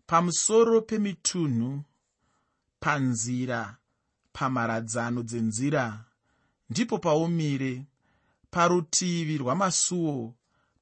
pamusoro 0.06 0.80
pemitunhu 0.82 1.84
panzira 2.80 3.79
pamharadzano 4.32 5.22
dzenzira. 5.22 6.04
Ndipo 6.70 6.98
paumire 6.98 7.84
parutivi 8.50 9.38
rwamasuo 9.38 10.34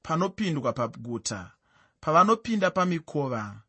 panopindwa 0.03 0.73
paguta 0.73 1.53
pavanopinda 2.01 2.71
pamikova 2.71 3.61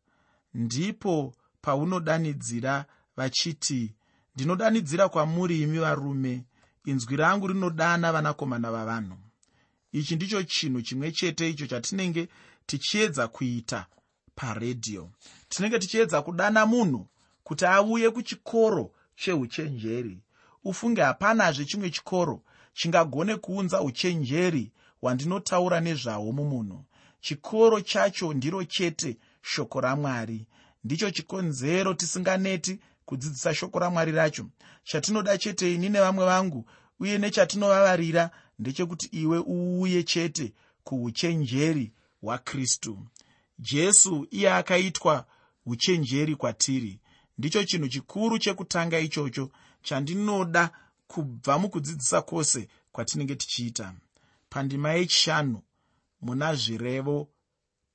ndipo 0.54 1.34
paunodanidzira 1.62 2.84
vachiti 3.16 3.94
ndinodanidzira 4.34 5.08
kwamuri 5.08 5.62
imi 5.62 5.78
varume 5.78 6.44
inzwi 6.84 7.16
rangu 7.16 7.46
rinodana 7.46 8.12
vanakomana 8.12 8.70
vavanhu. 8.70 9.16
Ichi 9.92 10.16
ndicho 10.16 10.42
chinhu 10.42 10.82
chimwe 10.82 11.12
chete 11.12 11.50
icho 11.50 11.66
chatinenge 11.66 12.28
tichiedza 12.66 13.28
kuita 13.28 13.86
paredhiyo 14.34 15.10
tinenge 15.48 15.78
tichiedza 15.78 16.22
kudana 16.22 16.66
munhu 16.66 17.06
kuti 17.44 17.66
auye 17.66 18.10
kuchikoro 18.10 18.92
cheuchenjeri. 19.20 20.18
Ufunge 20.64 21.02
hapanazve 21.02 21.64
chimwe 21.64 21.90
chikoro 21.90 22.42
chingagone 22.72 23.36
kuunza 23.36 23.80
uchenjeri 23.82 24.72
hwandinotaura 25.00 25.80
nezvahwo 25.80 26.32
mumunhu. 26.32 26.84
Chikoro 27.20 27.80
chacho 27.80 28.32
ndiro 28.32 28.64
chete 28.64 29.18
shoko 29.42 29.80
ramwari. 29.80 30.46
Ndicho 30.84 31.10
chikonzero 31.10 31.94
tisinganeti 31.94 32.78
kudzidzisa 33.04 33.54
shoko 33.54 33.78
ramwari 33.78 34.12
racho. 34.12 34.46
Chatinoda 34.84 35.38
chete 35.38 35.74
ini 35.74 35.88
nevamwe 35.88 36.24
vangu 36.24 36.64
uye 37.00 37.18
nechatinovavarira 37.18 38.30
ndechekuti 38.58 39.06
iwe 39.06 39.38
uuye 39.38 40.02
chete 40.02 40.52
kuuchenjeri 40.84 41.92
hwakristu. 42.22 42.98
Jesu 43.58 44.26
iye 44.30 44.52
akaitwa 44.52 45.26
uchenjeri 45.66 46.36
kwatiri 46.36 46.99
ndicho 47.40 47.64
chinhu 47.64 47.88
chikuru 47.88 48.38
chekutanga 48.38 48.98
ichocho 49.00 49.50
chandinoda 49.82 50.70
kubva 51.06 51.58
mukudzidzisa 51.58 52.22
kwose 52.22 52.68
kwatinenge 52.92 53.36
tichiita. 53.36 53.94
Pandima 54.50 54.92
yechishanu 54.92 55.62
muna 56.20 56.54
zvirevo 56.54 57.28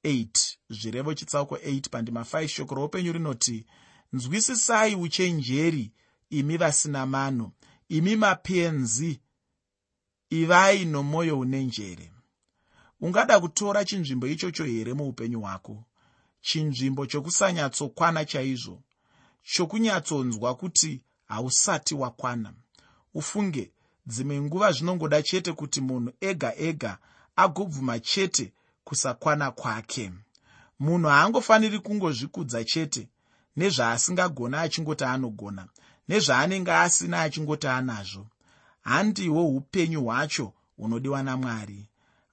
8 0.03 0.57
zvirevo 0.69 1.13
chitsauko 1.13 1.55
8 1.55 1.89
pandima 1.89 2.21
5 2.21 2.47
shoko 2.47 2.75
roupenyu 2.75 3.11
rinoti 3.13 3.65
nzwisisai 4.13 4.95
uchenjeri 4.95 5.91
imi 6.29 6.57
vasina 6.57 7.05
mano 7.05 7.51
imi 7.89 8.15
mapenzi 8.15 9.19
ivai 10.29 10.85
nomwoyo 10.85 11.39
une 11.39 11.63
njere. 11.65 12.11
Ungada 13.01 13.39
kutora 13.39 13.85
chinzvimbo 13.85 14.27
ichocho 14.27 14.63
here 14.63 14.93
muupenyu 14.93 15.39
hwako? 15.41 15.83
Chinzvimbo 16.41 17.05
chokusanyatsokwana 17.05 18.25
chaizvo 18.25 18.81
chokunyatsonzwa 19.45 20.55
kuti 20.55 21.01
hausati 21.27 21.95
wakwana. 21.95 22.53
Ufunge 23.13 23.71
dzimwe 24.07 24.41
nguva 24.41 24.71
zvinongoda 24.71 25.21
chete 25.21 25.53
kuti 25.53 25.81
munhu 25.81 26.11
ega 26.21 26.53
ega 26.57 26.97
agobvuma 27.35 27.99
chete 27.99 28.53
kusakwana 28.83 29.51
kwake. 29.51 30.11
Munhu 30.79 31.07
haangofaniri 31.09 31.79
kungozvikudza 31.79 32.63
chete 32.63 33.07
nezvaasingagona 33.57 34.61
achingoti 34.61 35.03
anogona 35.03 35.67
nezvaanenge 36.07 36.71
asina 36.71 37.21
achingoti 37.21 37.67
anazvo. 37.67 38.27
Handihwo 38.81 39.47
upenyu 39.47 40.01
hwacho 40.03 40.53
hunodiwa 40.77 41.23
namwari. 41.23 41.87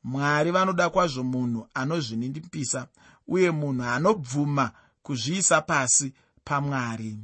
Mwari 0.04 0.50
vanoda 0.50 0.90
kwazvo 0.90 1.22
munhu 1.24 1.68
anozvininipisa 1.74 2.86
uye 3.28 3.50
munhu 3.50 3.84
anobvuma 3.84 4.72
kuzviisa 5.02 5.60
pasi 5.60 6.12
pamwari. 6.44 7.18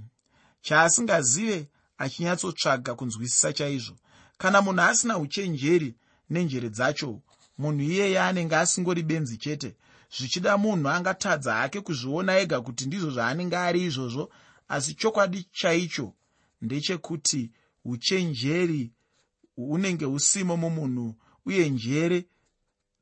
Chaasingazive 0.60 1.68
achinyatsotsvaga 1.98 2.94
kunzwisisa 2.94 3.52
chaizvo. 3.52 3.96
Kana 4.38 4.62
munhu 4.62 4.82
asina 4.82 5.18
uchenjeri 5.18 5.94
nenjere 6.30 6.68
dzacho 6.70 7.20
munhu 7.58 7.82
iyeye 7.82 8.20
anenge 8.20 8.56
asingori 8.56 9.02
benzi 9.02 9.36
chete 9.38 9.76
zvichida 10.16 10.58
munhu 10.58 10.88
angatadza 10.88 11.54
hake 11.54 11.80
kuzviona 11.80 12.38
ega 12.38 12.60
kuti 12.60 12.86
ndizvo 12.86 13.10
zvaanenge 13.10 13.56
ari 13.56 13.80
izvozvo 13.88 14.24
asi 14.68 14.94
chokwadi 14.94 15.48
chaicho 15.52 16.14
ndechekuti 16.62 17.50
uchenjeri 17.84 18.92
unenge 19.56 20.06
usimo 20.06 20.56
mumunhu 20.56 21.14
uye 21.46 21.70
njere 21.70 22.26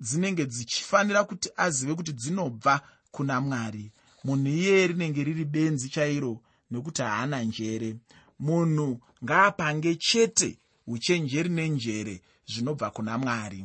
dzinenge 0.00 0.46
dzichifanira 0.46 1.24
kuti 1.24 1.48
azive 1.57 1.94
kuti 1.94 2.12
dzinobva 2.12 2.81
kuna 3.11 3.40
mwari 3.40 3.92
munhu 4.26 4.48
iyeye 4.48 4.86
rinenge 4.86 5.24
riri 5.24 5.44
benzi 5.44 5.88
chairo 5.88 6.42
nekuti 6.70 7.02
haana 7.02 7.42
njere. 7.42 7.96
Munhu 8.38 9.00
ngaapange 9.24 9.94
chete 9.94 10.58
uchenjeri 10.86 11.48
nenjere 11.48 12.20
zvinobva 12.46 12.90
kuna 12.90 13.18
mwari. 13.18 13.64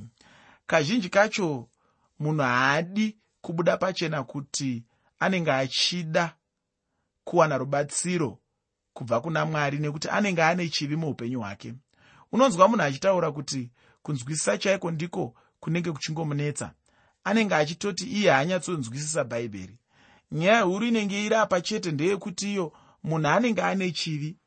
Kazhinji 0.67 1.09
kacho 1.09 1.67
munhu 2.19 2.41
haadi 2.43 3.17
kubuda 3.41 3.77
pachena 3.77 4.23
kuti 4.23 4.83
anenge 5.19 5.51
achida 5.51 6.35
kuwana 7.23 7.57
rubatsiro 7.57 8.39
kubva 8.93 9.21
kuna 9.21 9.45
mwari 9.45 9.77
nekuti 9.77 10.09
anenge 10.09 10.43
ane 10.43 10.69
chivi 10.69 10.95
muupenyu 10.95 11.39
hwake. 11.39 11.73
Unonzwa 12.31 12.67
munhu 12.67 12.83
achitaura 12.83 13.31
kuti 13.31 13.71
kunzwisisa 14.03 14.57
chaiko 14.57 14.91
ndiko 14.91 15.35
kunenge 15.59 15.91
kuchingomunetsa. 15.91 16.73
Anenge 17.23 17.55
achitoti 17.55 18.03
iye 18.05 18.31
haanyatsonzwisisa 18.31 19.23
bhaibheri 19.23 19.77
nyaya 20.31 20.61
huru 20.61 20.85
inenge 20.85 21.25
iri 21.25 21.35
apa 21.35 21.61
chete 21.61 21.91
ndeyekuti 21.91 22.51
iyo 22.51 22.73
munhu 23.03 23.27
anenge 23.27 23.61
ane 23.61 23.91
chivi. 23.91 24.37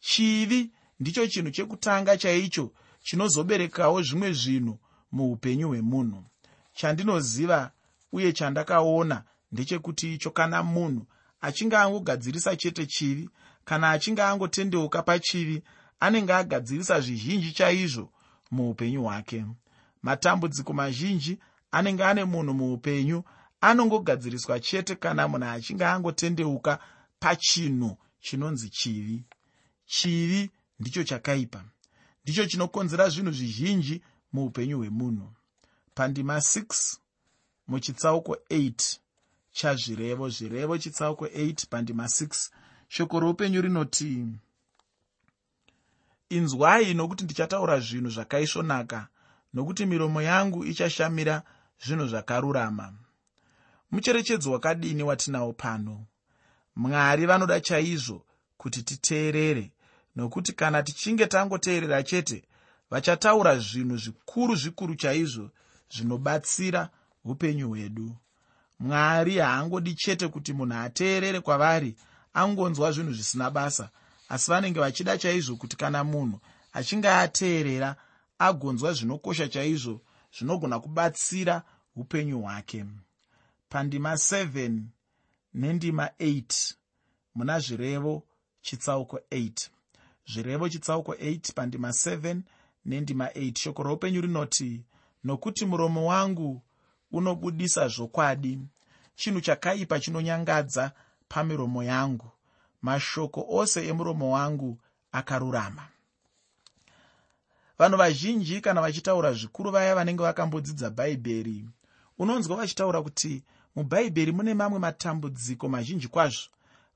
Chivi 0.00 0.70
ndicho 1.00 1.26
chinhu 1.26 1.50
chekutanga 1.50 2.16
chaicho 2.16 2.72
chinozoberekawo 3.02 4.02
zvimwe 4.02 4.32
zvinhu 4.32 4.78
muupenyu 5.12 5.68
hwemunhu. 5.68 6.24
Chandinoziva 6.74 7.70
uye 8.12 8.32
chandakaona 8.32 9.24
ndechekuti 9.52 10.14
icho 10.14 10.30
kana 10.30 10.62
munhu 10.62 11.06
achinge 11.40 11.76
angogadzirisa 11.76 12.56
chete 12.56 12.86
chivi 12.86 13.30
kana 13.64 13.90
achinge 13.90 14.22
angotendeuka 14.22 15.02
pachivi 15.02 15.62
anenge 16.00 16.32
agadzirisa 16.32 17.00
zvizhinji 17.00 17.52
chaizvo 17.52 18.12
muupenyu 18.50 19.02
hwake. 19.02 19.44
Matambudziko 20.02 20.72
mazhinji 20.72 21.38
anenge 21.70 22.04
ane 22.04 22.24
munhu 22.24 22.54
muupenyu 22.54 23.24
anongogadziriswa 23.62 24.60
chete 24.60 24.94
kana 24.96 25.28
munhu 25.28 25.46
achinge 25.46 25.84
angotendeuka 25.86 26.78
pachinhu 27.20 27.96
chinonzi 28.20 28.68
chivi. 28.70 29.24
Chivi 29.86 30.50
ndicho 30.80 31.04
chakaipa. 31.04 31.64
Ndicho 32.22 32.46
chinokonzera 32.46 33.08
zvinhu 33.08 33.32
zvizhinji 33.32 34.02
muupenyu 34.32 34.78
hwemunhu. 34.78 35.32
Pandima 35.94 36.36
6 36.36 36.96
muchitsauko 37.68 38.34
8 38.50 38.98
chazvirevo 39.52 40.28
zvirevo 40.28 40.78
chitsauko 40.78 41.26
8 41.26 41.66
pandima 41.70 42.04
6 42.04 42.50
shoko 42.88 43.20
roupenyu 43.20 43.60
rinoti 43.60 44.26
inzwai 46.28 46.94
nokuti 46.94 47.24
ndichataura 47.24 47.80
zvinhu 47.80 48.10
zvakaisvonaka 48.10 49.08
nokuti 49.54 49.86
miromo 49.86 50.22
yangu 50.22 50.64
ichashamira 50.64 51.42
zvinhu 51.84 52.06
zvakarurama 52.06 52.94
mucherechedzo 53.92 54.52
wakadini 54.52 55.02
watinawo 55.02 55.52
pano? 55.52 56.04
Mwari 56.76 57.26
vanoda 57.26 57.60
chaizvo 57.60 58.24
kuti 58.56 58.82
titeerere 58.82 59.70
nokuti 60.16 60.52
kana 60.52 60.82
tichinge 60.82 61.26
tangoteerera 61.26 62.02
chete 62.02 62.44
vachataura 62.90 63.58
zvinhu 63.58 63.96
zvikuru 63.96 64.54
zvikuru 64.56 64.94
chaizvo 64.94 65.50
zvinobatsira 65.94 66.90
upenyu 67.24 67.68
hwedu. 67.68 68.16
Mwari 68.80 69.38
haangodi 69.38 69.94
chete 69.94 70.28
kuti 70.28 70.52
munhu 70.52 70.74
ateerere 70.76 71.40
kwavari 71.40 71.96
angonzwa 72.34 72.92
zvinhu 72.92 73.12
zvisina 73.12 73.50
basa 73.50 73.90
asi 74.28 74.50
vanenge 74.50 74.80
vachida 74.80 75.18
chaizvo 75.18 75.56
kuti 75.56 75.76
kana 75.76 76.04
munhu 76.04 76.40
achinge 76.72 77.08
ateerera 77.08 77.96
agonzwa 78.38 78.92
zvinokosha 78.92 79.48
chaizvo 79.48 80.00
zvinogona 80.38 80.80
kubatsira 80.80 81.62
upenyu 81.96 82.40
hwake 82.40 82.84
pandima 83.72 84.12
7 84.12 84.82
nendima 85.54 86.06
8 86.20 86.74
muna 87.34 87.60
zvirevo 87.60 88.22
chitsauko 88.62 89.16
8 89.30 89.68
zvirevo 90.26 90.68
chitsauko 90.68 91.12
8 91.12 91.52
pandima 91.54 91.88
7 91.88 92.40
nendima 92.84 93.26
8 93.26 93.58
shoko 93.58 93.82
roupenyu 93.82 94.20
rinoti 94.20 94.84
nokuti 95.24 95.66
muromo 95.66 96.06
wangu 96.06 96.62
unobudisa 97.12 97.88
zvokwadi 97.88 98.58
chinhu 99.14 99.40
chakaipa 99.40 100.00
chinonyangadza 100.00 100.92
pamiromo 101.28 101.82
yangu. 101.82 102.30
Mashoko 102.82 103.46
ose 103.48 103.88
emuromo 103.88 104.32
wangu 104.32 104.78
akarurama. 105.12 105.88
Vanhu 107.78 107.96
vazhinji 107.96 108.60
kana 108.60 108.80
vachitaura 108.80 109.32
zvikuru 109.32 109.70
vaya 109.70 109.94
vanenge 109.94 110.22
vakambodzidza 110.22 110.90
bhaibheri 110.90 111.68
unonzwa 112.18 112.56
vachitaura 112.56 113.02
kuti 113.02 113.42
mubhaibheri 113.76 114.32
mune 114.32 114.54
mamwe 114.54 114.78
matambudziko 114.78 115.68
mazhinji 115.68 116.08
kwazvo. 116.08 116.50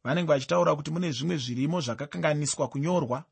Vanenge 0.05 0.29
vachitaura 0.33 0.77
kuti 0.77 0.91
mune 0.91 1.13
zvimwe 1.13 1.37
zvirimo 1.37 1.81
zvakakanganiswa 1.81 2.69
kunyorwa. 2.69 3.25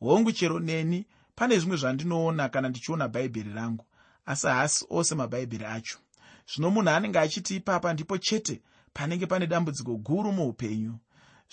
Hongu 0.00 0.32
chero 0.32 0.60
neni 0.60 1.06
pane 1.34 1.58
zvimwe 1.58 1.76
zvandinoona 1.76 2.48
kana 2.48 2.68
ndichiona 2.68 3.08
bhaibheri 3.08 3.52
rangu 3.52 3.84
asi 4.26 4.46
haasi 4.46 4.86
ose 4.90 5.14
mabhaibheri 5.14 5.64
acho. 5.64 5.98
Zvino 6.54 6.70
munhu 6.70 6.90
anenge 6.90 7.18
achiti 7.18 7.56
ipapa 7.56 7.92
ndipo 7.92 8.18
chete 8.18 8.62
panenge 8.92 9.26
pane 9.26 9.46
dambudziko 9.46 9.96
guru 9.96 10.32
muupenyu. 10.32 10.98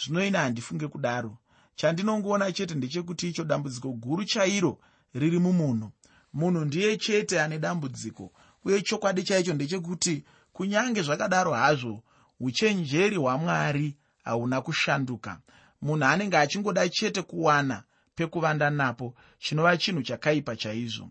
Zvino 0.03 0.25
ine 0.25 0.37
handifunge 0.37 0.87
kudaro. 0.87 1.37
Chandinongoona 1.75 2.51
chete 2.51 2.75
ndechekuti 2.75 3.29
icho 3.29 3.43
dambudziko 3.43 3.89
guru 3.89 4.23
chairo 4.25 4.79
riri 5.13 5.39
mumunhu. 5.39 5.91
Munhu 6.33 6.65
ndiye 6.65 6.97
chete 6.97 7.41
ane 7.41 7.59
dambudziko 7.59 8.31
uye 8.65 8.81
chokwadi 8.81 9.23
chaicho 9.23 9.53
ndechekuti 9.53 10.23
kunyange 10.53 11.01
zvakadaro 11.01 11.53
hazvo 11.53 12.03
uchenjeri 12.39 13.15
hwamwari 13.15 13.95
hauna 14.23 14.61
kushanduka. 14.61 15.39
Munhu 15.81 16.05
anenge 16.05 16.37
achingoda 16.37 16.89
chete 16.89 17.21
kuwana 17.21 17.83
pekuvanda 18.15 18.69
napo 18.69 19.15
chinova 19.39 19.77
chinhu 19.77 20.01
chakaipa 20.03 20.55
chaizvo. 20.55 21.09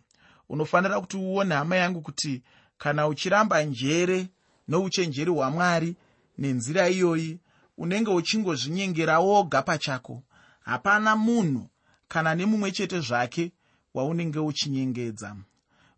Unofanira 0.48 1.00
kuti 1.00 1.16
uone 1.16 1.54
hama 1.54 1.76
yangu 1.76 2.00
kuti 2.00 2.42
kana 2.78 3.06
uchiramba 3.06 3.62
njere 3.62 4.28
nouchenjeri 4.68 5.30
hwamwari 5.30 5.96
nenzira 6.38 6.88
iyoyi 6.88 7.38
unenge 7.78 8.10
uchingozvinyengera 8.10 9.18
woga 9.18 9.62
pachako 9.62 10.22
hapana 10.60 11.16
munhu 11.16 11.70
kana 12.08 12.34
nemumwe 12.34 12.70
chete 12.72 13.00
zvake 13.00 13.52
waunenge 13.94 14.38
uchinyengedza. 14.38 15.36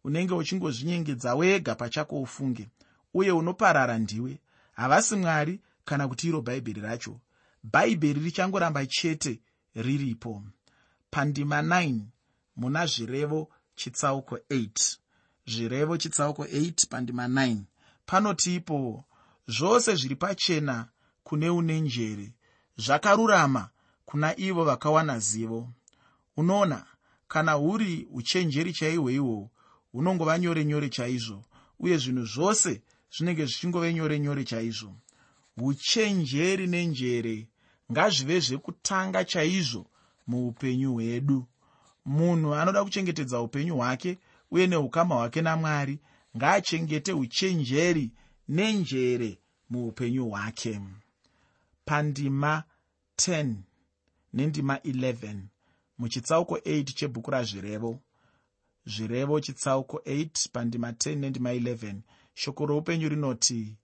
Unenge 0.04 0.34
uchingozvinyengedza 0.34 1.34
wega 1.34 1.74
pachako 1.74 2.20
ufunge 2.22 2.68
uye 3.14 3.32
unoparara 3.32 3.98
ndiwe. 3.98 4.40
Havasi 4.72 5.16
mwari 5.16 5.60
kana 5.84 6.08
kuti 6.08 6.28
iro 6.28 6.40
bhaibheri 6.40 6.80
racho. 6.80 7.20
Bhaibheri 7.62 8.20
richangoramba 8.20 8.86
chete 8.86 9.40
riripo. 9.74 10.42
Pandima 11.10 11.62
9 11.62 12.00
muna 12.56 12.86
zvirevo 12.86 13.48
chitsauko 13.74 14.36
8 14.36 14.96
zvirevo 15.46 15.96
chitsauko 15.96 16.44
8 16.44 16.88
pandima 16.88 17.26
9 17.28 17.56
panoti 18.06 18.54
ipo 18.54 19.04
zvose 19.48 19.94
zviri 19.94 20.16
pachena 20.16 20.88
kune 21.24 21.50
une 21.50 21.80
njere. 21.80 22.32
Zvakarurama 22.76 23.70
kuna 24.04 24.36
ivo 24.40 24.64
vakawana 24.64 25.18
zivo. 25.18 25.68
Unoona 26.36 26.86
kana 27.28 27.52
huri 27.52 28.08
uchenjeri 28.10 28.72
chaihwo 28.72 29.10
ihwo 29.10 29.50
hunongova 29.92 30.38
nyore 30.38 30.64
nyore 30.64 30.88
chaizvo 30.88 31.44
uye 31.80 31.96
zvinhu 31.96 32.24
zvose 32.26 32.82
zvinenge 33.12 33.44
zvichingove 33.46 33.94
nyore 33.94 34.18
nyore 34.18 34.44
chaizvo. 34.44 34.92
Uchenjeri 35.56 36.66
nenjere 36.66 37.48
ngazvive 37.92 38.40
zvekutanga 38.40 39.24
chaizvo 39.24 39.86
muupenyu 40.26 40.92
hwedu. 40.92 41.46
Munhu 42.04 42.54
anoda 42.54 42.84
kuchengetedza 42.84 43.40
upenyu 43.40 43.76
hwake 43.76 44.18
uye 44.50 44.66
neukama 44.66 45.14
hwake 45.14 45.42
namwari 45.42 45.98
ngaachengete 46.36 47.12
uchenjeri 47.12 48.10
nenjere 48.48 49.38
muupenyu 49.70 50.28
hwake. 50.28 50.80
Pandima 51.84 52.64
10 53.16 53.54
nendima 54.32 54.76
11 54.76 55.36
muchitsauko 55.98 56.56
8 56.56 56.84
chebhuku 56.84 57.30
razvirevo. 57.30 57.98
Zvirevo 58.86 59.40
chitsauko 59.40 59.96
8 59.96 60.48
pandima 60.52 60.90
10 60.90 61.16
nendima 61.16 61.52
11 61.54 61.94
shoko 62.34 62.66
roupenyu 62.66 63.08
rinoti 63.08 63.76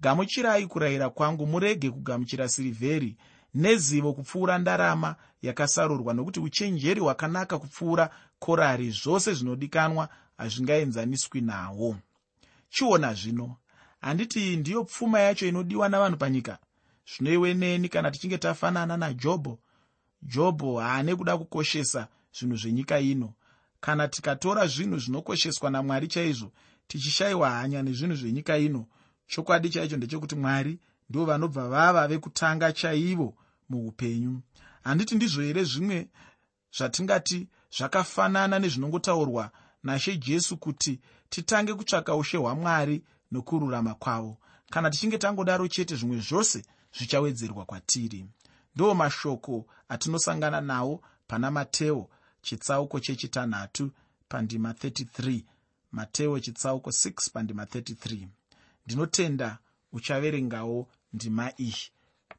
gamuchirai 0.00 0.66
kurayira 0.66 1.10
kwangu 1.10 1.46
murege 1.46 1.90
kugamuchira 1.90 2.48
sirivheri 2.48 3.16
nezivo 3.54 4.12
kupfuura 4.12 4.58
ndarama 4.58 5.16
yakasarurwa 5.42 6.14
nokuti 6.14 6.40
uchenjeri 6.40 7.00
hwakanaka 7.00 7.58
kupfuura 7.58 8.10
korari 8.38 8.90
zvose 8.90 9.34
zvinodikanwa 9.34 10.08
hazvingaenzaniswi 10.38 11.40
nawo. 11.40 11.96
Chiona 12.68 13.14
zvino 13.14 13.56
handiti 14.00 14.38
iyi 14.40 14.56
ndiyo 14.56 14.84
pfuma 14.84 15.20
yacho 15.20 15.46
inodiwa 15.46 15.88
navanhu 15.88 16.16
panyika. 16.16 16.58
Zvino 17.16 17.32
iwe 17.32 17.54
neni 17.54 17.88
kana 17.88 18.10
tichinge 18.10 18.38
tafanana 18.38 18.96
najobho 18.96 19.58
jobho 20.22 20.78
haane 20.78 21.16
kuda 21.16 21.38
kukoshesa 21.38 22.08
zvinhu 22.38 22.56
zvenyika 22.56 23.00
ino. 23.00 23.32
Kana 23.80 24.08
tikatora 24.08 24.66
zvinhu 24.66 24.98
zvinokosheswa 24.98 25.70
namwari 25.70 26.08
chaizvo 26.08 26.52
tichishayiwa 26.88 27.50
hanya 27.50 27.82
nezvinhu 27.82 28.14
zvenyika 28.16 28.58
ino. 28.58 28.86
Chokwadi 29.26 29.70
chaicho 29.70 29.96
ndechekuti 29.96 30.34
mwari 30.34 30.78
ndivo 31.10 31.24
vanobva 31.24 31.68
vava 31.68 32.08
vekutanga 32.08 32.72
chaivo 32.72 33.34
muupenyu. 33.68 34.40
Handiti 34.82 35.14
ndizvo 35.14 35.42
here 35.42 35.64
zvimwe 35.64 36.08
zvatingati 36.76 37.48
zvakafanana 37.76 38.58
nezvinongotaurwa 38.58 39.50
nashe 39.82 40.16
jesu 40.16 40.56
kuti 40.56 41.00
titange 41.28 41.74
kutsvaka 41.74 42.16
ushe 42.16 42.36
hwamwari 42.36 43.02
nokururama 43.32 43.94
kwavo 43.94 44.38
kana 44.70 44.90
tichinge 44.90 45.18
tangodaro 45.18 45.68
chete 45.68 45.96
zvimwe 45.96 46.18
zvose 46.18 46.62
zvichawedzerwa 46.96 47.64
kwatiri. 47.64 48.26
Ndo 48.74 48.94
mashoko 48.94 49.66
atinosangana 49.88 50.60
nawo 50.60 51.02
pana 51.26 51.50
mateo 51.50 52.08
chitsauko 52.42 53.00
chechitanhatu 53.00 53.90
pandima 54.28 54.72
33 54.72 55.42
mateo 55.96 56.40
chitsauko 56.40 56.90
6 56.90 57.30
pandima 57.32 57.64
33 57.64 58.28
ndinotenda 58.86 59.58
uchaverengawo 59.92 60.88
ndima 61.12 61.52
iyi 61.60 61.76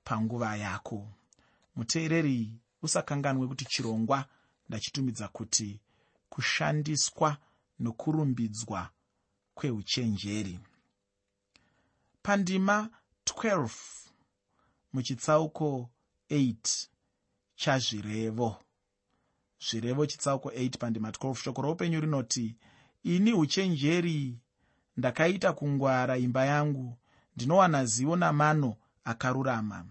panguva 0.03 0.55
yako. 0.57 1.07
Muteereri 1.75 2.51
usakanganwe 2.81 3.47
kuti 3.47 3.65
chirongwa 3.65 4.25
ndachitumidza 4.69 5.27
kuti 5.27 5.79
kushandiswa 6.29 7.37
nokurumbidzwa 7.79 8.89
kweuchenjeri. 9.55 10.59
Pandima 12.23 12.89
12 13.25 13.69
muchitsauko 14.93 15.89
8 16.29 16.87
chazvirevo. 17.55 18.49
Zvirevo 19.69 20.05
chitsauko 20.05 20.49
8 20.49 20.77
pandima 20.77 21.09
12 21.11 21.35
shoko 21.35 21.61
roupenyu 21.61 22.01
rinoti 22.01 22.55
ini 23.07 23.33
uchenjeri 23.33 24.37
ndakaita 24.97 25.53
kungwara 25.53 26.17
imba 26.17 26.45
yangu 26.45 26.97
ndinowana 27.35 27.85
zivo 27.85 28.15
namano 28.15 28.75
akarurama. 29.03 29.85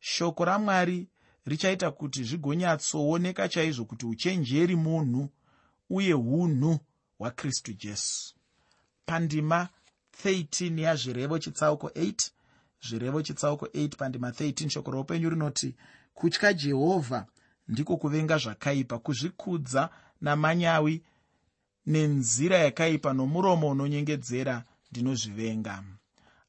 Shoko 0.00 0.44
ramwari 0.44 1.08
richaita 1.44 1.90
kuti 1.90 2.24
zvigonyatsooneka 2.24 3.48
chaizvo 3.48 3.84
kuti 3.84 4.06
uchenjeri 4.06 4.76
munhu 4.76 5.28
uye 5.90 6.14
unhu 6.14 6.78
hwakristu 7.18 7.72
jesu. 7.72 8.34
Pandima 9.06 9.68
13 10.24 10.80
yazvirevo 10.80 11.38
chitsauko 11.38 11.88
8 11.88 12.30
zvirevo 12.88 13.22
chitsauko 13.22 13.66
8 13.66 13.96
pandima 13.96 14.30
13 14.30 14.68
shoko 14.68 14.90
roupenyu 14.90 15.30
rinoti 15.30 15.74
kutya 16.14 16.52
jehovha 16.52 17.26
ndiko 17.68 17.96
kuvenga 17.96 18.38
zvakaipa 18.38 18.98
kuzvikudza 18.98 19.90
namanyawi 20.20 21.02
nenzira 21.86 22.58
yakaipa 22.58 23.12
nomuromo 23.12 23.68
unonyengedzera 23.70 24.64
ndinozvivenga. 24.90 25.84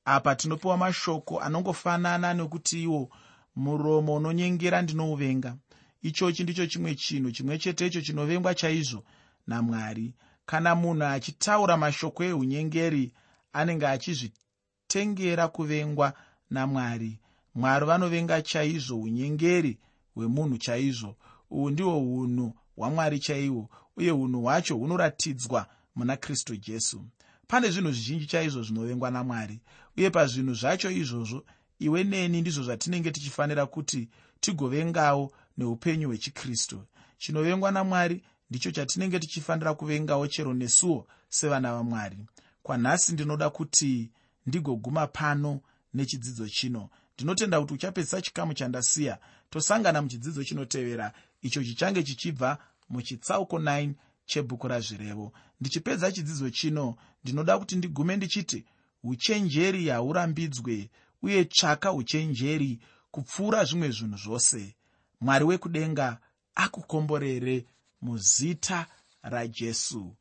Apa 0.05 0.35
tinopiwa 0.35 0.77
mashoko 0.77 1.39
anongofanana 1.41 2.33
nekuti 2.33 2.83
iwo 2.83 3.09
muromo 3.55 4.15
unonyengera 4.15 4.81
ndinouvenga. 4.81 5.55
Ichochi 6.01 6.43
ndicho 6.43 6.65
chimwe 6.67 6.95
chinhu 6.95 7.31
chimwe 7.31 7.57
chetecho 7.57 8.01
chinovengwa 8.01 8.55
chaizvo 8.55 9.03
namwari. 9.47 10.13
Kana 10.45 10.75
munhu 10.75 11.03
achitaura 11.05 11.77
mashoko 11.77 12.23
eunyengeri 12.23 13.13
anenge 13.53 13.87
achizvitengera 13.87 15.47
kuvengwa 15.47 16.13
namwari. 16.49 17.19
Mwari 17.55 17.85
vanovenga 17.85 18.41
chaizvo 18.41 18.99
unyengeri 19.01 19.77
hwemunhu 20.15 20.57
chaizvo. 20.57 21.15
Uhu 21.49 21.69
ndihwo 21.69 21.97
unhu 21.99 22.53
hwamwari 22.75 23.19
chaihwo 23.19 23.69
uye 23.97 24.11
unhu 24.11 24.41
hwacho 24.41 24.75
hunoratidzwa 24.75 25.67
muna 25.95 26.17
kristu 26.17 26.55
jesu. 26.55 27.05
Pane 27.47 27.71
zvinhu 27.71 27.91
zvizhinji 27.91 28.25
chaizvo 28.25 28.63
zvinovengwa 28.63 29.11
namwari 29.11 29.59
uye 29.97 30.09
pazvinhu 30.09 30.53
zvacho 30.53 30.91
izvozvo 30.91 31.43
iwe 31.79 32.03
neni 32.03 32.41
ndizvo 32.41 32.63
zvatinenge 32.63 33.11
tichifanira 33.11 33.65
kuti 33.65 34.09
tigovengawo 34.39 35.31
neupenyu 35.57 36.07
hwechikristu. 36.07 36.83
Chinovengwa 37.17 37.71
namwari 37.71 38.23
ndicho 38.49 38.71
chatinenge 38.71 39.19
tichifanira 39.19 39.73
kuvengawo 39.73 40.27
chero 40.27 40.53
nesuwo 40.53 41.07
sevana 41.29 41.73
vamwari. 41.73 42.17
Kwanhasi 42.63 43.13
ndinoda 43.13 43.49
kuti 43.49 44.11
ndigoguma 44.45 45.07
pano 45.07 45.61
nechidzidzo 45.93 46.49
chino. 46.49 46.89
Ndinotenda 47.15 47.61
kuti 47.61 47.73
uchapedzisa 47.73 48.21
chikamu 48.21 48.53
chandasiya 48.53 49.17
tosangana 49.49 50.01
muchidzidzo 50.01 50.43
chinotevera. 50.43 51.13
Icho 51.41 51.63
chichange 51.63 52.03
chichibva 52.03 52.57
muchitsauko 52.89 53.57
9 53.57 53.93
chebhuku 54.25 54.67
razvirevo. 54.67 55.33
Ndichipedza 55.59 56.11
chidzidzo 56.11 56.49
chino. 56.49 56.95
Ndinoda 57.23 57.59
kuti 57.59 57.75
ndigume 57.75 58.15
ndichiti 58.17 58.65
uchenjeri 59.03 59.89
haurambidzwe 59.89 60.89
uye 61.21 61.45
tsvaka 61.45 61.93
uchenjeri 61.93 62.79
kupfuura 63.11 63.65
zvimwe 63.65 63.91
zvinhu 63.91 64.17
zvose. 64.17 64.75
Mwari 65.21 65.45
wekudenga 65.45 66.19
akukomborere 66.55 67.65
muzita 68.01 68.87
rajesu 69.21 70.15